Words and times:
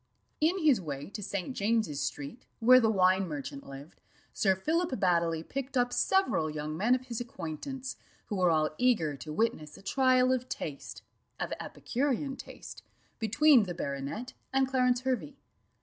In 0.39 0.57
his 0.57 0.81
way 0.81 1.11
to 1.11 1.21
St. 1.21 1.55
James's 1.55 2.01
street, 2.01 2.47
where 2.59 2.79
the 2.79 2.89
wine 2.89 3.27
merchant 3.27 3.69
lived, 3.69 4.01
Sir 4.33 4.55
Philip 4.55 4.89
Baddely 4.99 5.43
picked 5.47 5.77
up 5.77 5.93
several 5.93 6.49
young 6.49 6.75
men 6.75 6.95
of 6.95 7.05
his 7.05 7.21
acquaintance, 7.21 7.97
who 8.25 8.37
were 8.37 8.49
all 8.49 8.71
eager 8.79 9.15
to 9.17 9.31
witness 9.31 9.77
a 9.77 9.83
trial 9.83 10.33
of 10.33 10.49
taste, 10.49 11.03
of 11.39 11.53
epicurean 11.59 12.35
taste, 12.35 12.81
between 13.19 13.65
the 13.65 13.75
baronet 13.75 14.33
and 14.51 14.67
Clarence 14.67 15.01
Hervey. 15.01 15.35